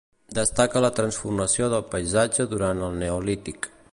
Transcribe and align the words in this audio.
Destaca 0.35 0.81
la 0.85 0.89
transformació 0.99 1.69
del 1.75 1.85
paisatge 1.93 2.49
durant 2.57 2.83
el 2.89 3.01
Neolític. 3.05 3.73